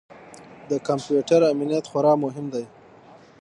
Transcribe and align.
د 0.69 0.71
کمپیوټر 0.87 1.41
امنیت 1.53 1.85
خورا 1.91 2.13
مهم 2.25 2.45
دی. 2.53 2.65